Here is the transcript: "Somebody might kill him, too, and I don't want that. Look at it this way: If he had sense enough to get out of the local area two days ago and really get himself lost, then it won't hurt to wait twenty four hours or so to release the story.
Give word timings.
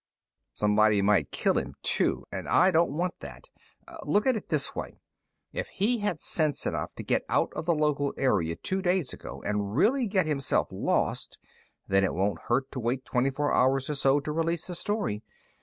"Somebody 0.53 1.03
might 1.03 1.29
kill 1.29 1.59
him, 1.59 1.75
too, 1.83 2.23
and 2.31 2.49
I 2.49 2.71
don't 2.71 2.97
want 2.97 3.19
that. 3.19 3.49
Look 4.03 4.25
at 4.25 4.35
it 4.35 4.49
this 4.49 4.75
way: 4.75 4.97
If 5.53 5.67
he 5.67 5.99
had 5.99 6.19
sense 6.19 6.65
enough 6.65 6.95
to 6.95 7.03
get 7.03 7.21
out 7.29 7.53
of 7.55 7.65
the 7.67 7.75
local 7.75 8.11
area 8.17 8.55
two 8.55 8.81
days 8.81 9.13
ago 9.13 9.43
and 9.45 9.75
really 9.75 10.07
get 10.07 10.25
himself 10.25 10.69
lost, 10.71 11.37
then 11.87 12.03
it 12.03 12.15
won't 12.15 12.41
hurt 12.49 12.71
to 12.71 12.79
wait 12.79 13.05
twenty 13.05 13.29
four 13.29 13.53
hours 13.53 13.91
or 13.91 13.95
so 13.95 14.19
to 14.19 14.31
release 14.31 14.65
the 14.65 14.73
story. 14.73 15.21